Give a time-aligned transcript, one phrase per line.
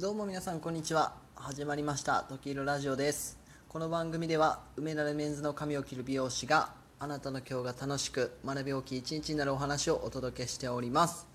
[0.00, 1.12] どうも皆さんこんにちは。
[1.36, 3.38] 始まりました「時色ラジオ」です。
[3.68, 11.26] この番組では梅田でメンズの髪を切る美容師があなたの今日が楽しく学び大きい一日になるお話をお届けしております。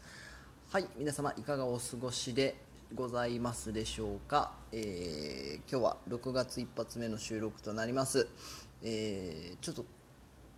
[0.71, 2.55] はい皆様いかがお過ごしで
[2.96, 8.27] ございますでしょうか、えー今日は6月一発目の収録となります、
[8.81, 9.85] えーちょっと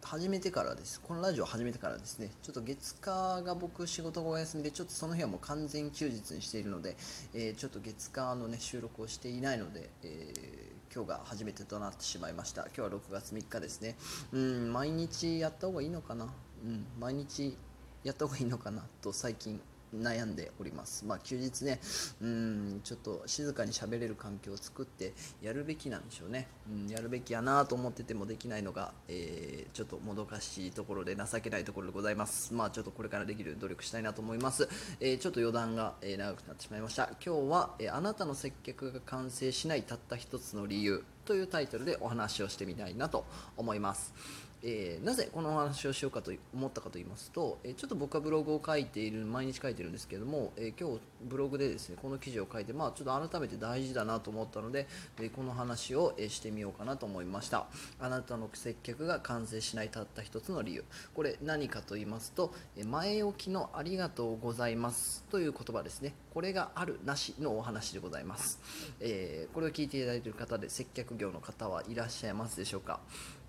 [0.09, 0.99] 始めてからです。
[1.01, 2.31] このラジオ始めてからですね。
[2.41, 6.97] ちょっと月火が僕仕事がお休みでちょっとその日はもう完全休日にしているので、
[7.35, 12.63] えーちょっと月火のね収録をしていないので、えー今日が初めてとなってしまいました。
[12.75, 13.97] 今日は6月3日ですね。
[14.33, 16.25] うん毎日やった方がいいのかな？
[16.25, 17.55] うん毎日
[18.03, 18.81] やった方がいいのかな？
[19.03, 19.61] と最近
[19.95, 21.05] 悩んでおります。
[21.05, 21.79] まあ休日ね
[22.21, 32.53] うんちょっと静かに喋れる環境を作ってやるべきなんでしょうね、うん、やるべきやなと思っててもできないのが、えーちょっともどかしいところで情けないところでございます。
[32.53, 34.67] まあちょっとこれからできる努力したいなと思います、
[34.99, 37.09] えーちょっと余談が、えー長くなってしまいました。
[37.25, 44.13] 今日は、えあなたの接客が完成しないたった一つの理由というタイトルでお話をしてみたいなと思います。
[44.61, 54.87] えーなぜこのお話をしようかと思ったかと言いますと、えーちょっと僕はブログを書いている毎日書いてるんですけども、えー今日ブログでですねこの記事を書いて、まあ、ちょっと改めて大事だなと思ったので、
[55.19, 57.67] えーこの話を、えしてみようかなと思いました。
[57.99, 60.83] あなたの接客が完成しないたった一つの理由。
[61.13, 66.13] これ何かと言いますとえ前置きのありがとうございますという言葉ですね。
[66.33, 68.59] これがあるなしのお話でございます、
[68.99, 72.99] えこれを聞いていただいている方で接客業の方はいらっしゃいますでしょうか。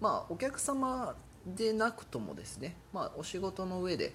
[0.00, 1.14] まあお客様
[1.46, 4.12] でなくともですね、まあ、お仕事の上で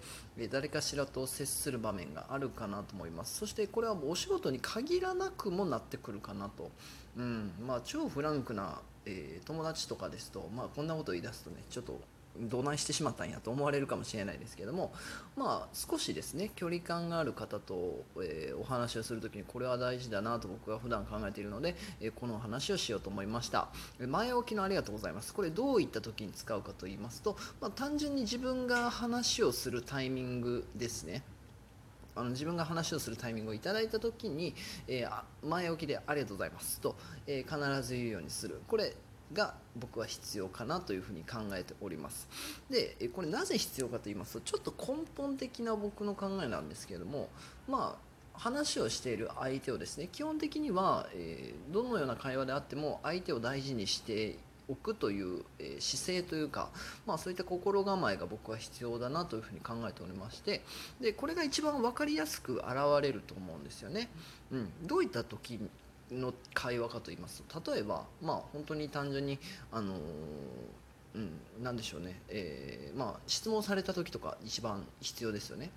[0.52, 3.40] 誰かしらと接する場面があるかなと思います。
[3.40, 6.70] そしてこれはお仕事に限らなくもなってくるかなと、
[7.18, 12.00] うんまあ、超フランクな、えー友達とかですと、まあ、こんなこと言い出すとねちょっと
[12.40, 14.94] どないしてしまったんやと思われるかもしれないですけども、
[15.36, 23.68] まあ、少しですね距離感がある方と、えーお話をするときにこれは大事だなと僕は普段考えているので、えーこの話をしようと思いました。
[24.00, 25.34] 前置きのありがとうございます。
[25.34, 31.24] これどういった時に使うかと言いますと、まあ、単純に自分が話をするタイミングですね。
[32.16, 34.56] あの自分が話をするタイミングをいただいた時に、
[34.88, 36.96] えーあ前置きで「ありがとうございますと」
[37.28, 38.62] えー必ず言うようにする。
[38.68, 38.96] これ
[39.34, 42.28] が僕は必要かなというふに考えております
[42.70, 47.30] でこれなぜ必要かと言いますとちょっと根本的な僕の考えなんですけれども
[47.68, 54.38] まあ話をしている相手をですね基本的には、えーどのような会話であっても相手を大事にして
[54.68, 56.70] おくという、え姿勢というか、
[57.06, 60.64] まあ、そういった心構えが僕は必要だなというふうに考えておりまして
[61.00, 62.66] でこれが一番分かりやすく現
[63.02, 64.10] れると思うんですよね。
[64.52, 65.60] うん、どういった時
[66.12, 69.40] の会話かと言いますと例えば、まあ、本当に単純に、
[69.72, 69.98] あのー
[71.16, 75.72] うん、なでしょうね、えーまあ、質問された時とか一番必要ですよね。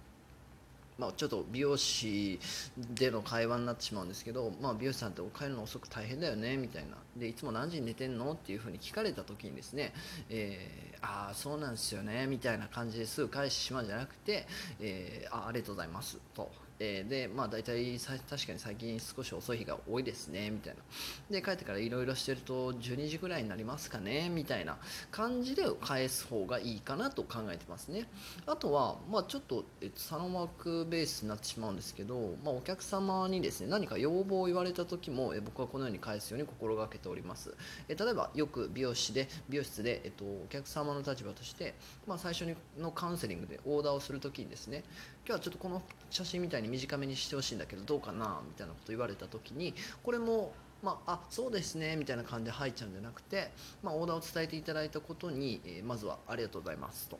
[0.99, 2.41] まあ、ちょっと美容師
[2.77, 6.97] での会話になってしまうんですけど、まあ、美容師さんってお帰るの遅く大変だよねみたいな。
[7.17, 8.33] でいつも何時に寝てんの？
[8.33, 9.94] っていうふうに聞かれた時にですね、
[10.28, 14.49] えーああそうなんですよねみたいな感じですぐ返してしまうんじゃなくて、
[14.81, 16.50] えーあありがとうございますと、
[16.81, 20.83] えーでまあ大体さ確かに最近少し遅い日が多いですねみたいな。
[21.31, 24.77] で帰ってからいろいろしてると12時ぐらいになりますかねみたいな
[25.11, 28.06] 感じで返す方がいいかなと考えてますね。
[28.47, 37.55] あとは、まあ、ちょっと、えっと、サロンワークベースになってしまうんですけど、まあ、お客様にですね何か要望を言われた時もえ僕はこのように返すように心がけております。
[37.88, 41.75] え例えばよく美容師で美容室で、えっと、お客様の立場として、
[42.06, 42.47] まあ、最初
[42.78, 44.84] のカウンセリングでオーダーをする時にですね
[45.27, 50.53] 今日はちょっとこの写真みたいにに短めにしてほしいんだけどどうかなみたいなこと言われた時にこれも
[50.83, 53.51] まあ、あそうですねみたいな感じで入っちゃうんじゃなくて、
[53.83, 57.19] まあ、オーダーを伝えていただいたことに、えーまずはありがとうございますと。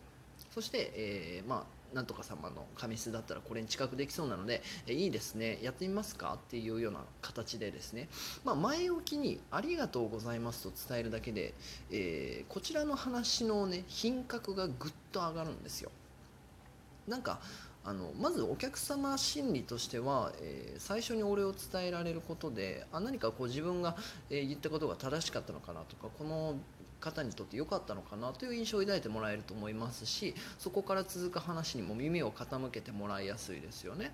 [0.55, 8.09] そして、えーまあ、なんとか様の紙質だったらこれに近くできそうなので、えーいいですねやってみますかっていうような形でですね、
[8.45, 11.55] まあ、前置きにありがとうございますと伝えるだけで、
[11.91, 15.91] えこちらの話のね品格がぐっと上がるんですよ。
[17.09, 17.41] なんか
[17.85, 23.97] あのまずお客様心理としては、えー最初にお礼を伝えられることであ何かこう自分が、
[24.31, 26.57] えー言ったことが正しかったのかなとかこの
[27.01, 34.13] 方にとって良かったのかなという印象を抱いてもらえると思いますしそこから続く話にも耳を傾けてもらいやすいですよね。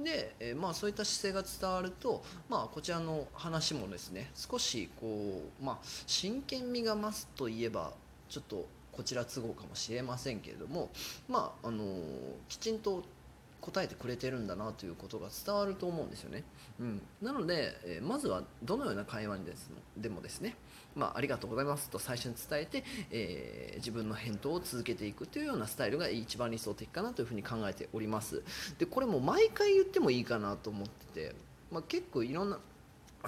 [0.00, 7.92] で、えーまあ、そういった姿勢が伝わると、まあ、こちらの話もですね少しこう、まあ、真剣味が増すといえば
[8.28, 8.66] ちょっと
[8.96, 10.90] こちら都合かもしれませんけれども、
[11.28, 11.84] まああの
[12.48, 13.04] きちんと
[13.60, 16.44] 答えてくれてるんだなということが伝わると思うんですよね。
[16.78, 20.54] うん、なので、えーまずはどのような会話にですでもですね、
[20.94, 28.42] まあ、ありがとうございますと最初に伝えて、えー自分の返答を続けていくというようなスタイルが一番理想的かなというふうに考えております。
[28.78, 31.34] でこれも毎回言ってもいいかなと思ってて
[31.70, 32.58] まあ、結構いろんな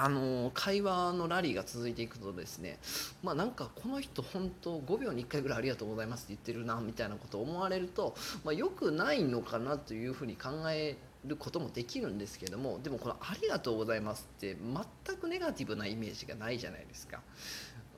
[0.00, 2.78] あの会話のラリーが続いていくとですね
[3.22, 8.14] まあなんかこの人本当5秒に1回ぐらいありがとうございますって言ってるなみたいなことを思われると、
[8.44, 17.20] まあ、よくないのかなというふうに考えることもできるんですけどもでもこの「ありがとうございます」って全くネガティブなイメージがないじゃないですか。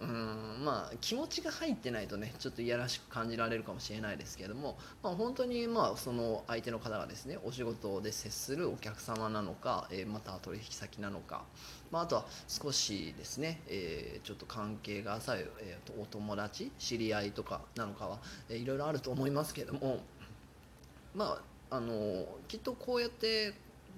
[0.01, 11.43] うんまあ気持ちが入ってないとねちょっといやらしく感じられるかもしれないですけども、まあ、本当にまあその相手の方がですねお仕事で接するお客様なのか、えー、また取引先なのか、
[11.91, 18.19] まあ、あとは少しですね、えー、ちょっと関係が浅い、えー、お友達知り合いとかなのかは、
[18.49, 20.01] えー、いろいろあると思いますけども
[21.15, 21.39] ま
[21.71, 23.53] ああのきっとこうやって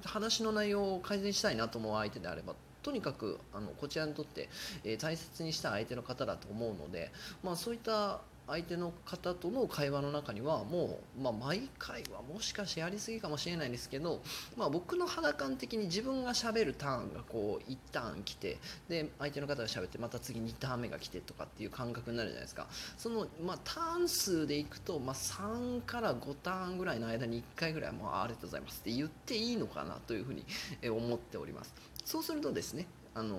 [0.04, 4.48] 話の内容を改善したいなと思う相手であればとにかくあのこちらにとって、
[4.84, 7.10] えー、大切にした相手の方だと思うので、
[7.42, 14.20] まあ、そういった相手の方との会話の中にはもう、まあ、毎回はもしかしてやりすぎかもしれないですけど、
[14.56, 18.58] まあ、僕の肌感的に自分がしゃべるターンがこう1ターン来て
[18.88, 22.66] で相手の方がしゃべってまた次2ターン目が来てとかっていう感覚になるじゃないですか。
[22.98, 30.44] その、まあ、ターン数でいくと、まあ、3から5ターンぐらいの間に1回ぐらいもうありがとうございますって言っていいのかなというふうに
[30.90, 31.74] 思っております。
[32.04, 33.36] そうするとですねあの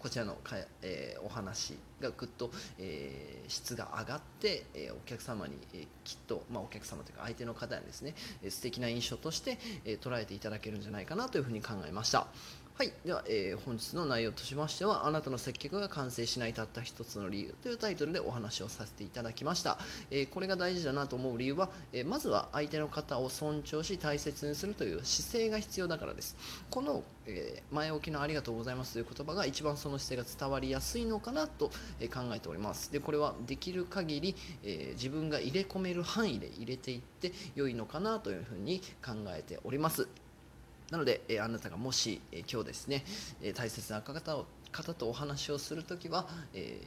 [0.00, 12.26] こちらのか、えー、お話がぐっと、えー、質が上がって、えー、お客様に、えきっと、まあ、お客様というか相手の方にですね、え素敵な印象として、え捉えていただけるんじゃないかなというふうに考えました。
[12.78, 19.78] はい、では、えー、本日の内容としましては、あなたの接客が完成しないたった一つの理由というタイトルでお話をさせていただきました。
[20.12, 26.36] えー、これが大事だなと思う理由は、えー、まずは相手の方を尊重し大切にするという姿勢が必要だからです。
[26.70, 32.92] この、え前置きのありがとうございますという言葉が一番その姿勢が伝わりやすいのかなと、え考えております。
[32.92, 40.06] で、これはできる限り、え自分が入れ込める範囲で入れていって良いのかなというふうに考えております。
[40.90, 43.04] なので、えあなたがもし、え今日ですね、
[43.42, 46.80] え大切な方を方とお話をするときは、え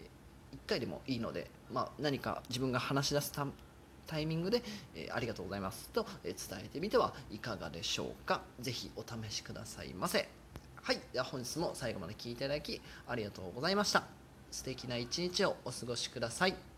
[0.53, 4.63] 1回でもいいので、まあ、何か自分が話し出すタイミングで、
[4.95, 8.41] えありがとうございますと、え伝えてみてはいかがでしょうか。
[8.59, 10.27] ぜひお試しくださいませ。
[10.81, 11.01] はい。
[11.13, 14.03] では本日も最後まで聴いていただきありがとうございました。
[14.49, 16.70] 素敵な一日をお過ごしください。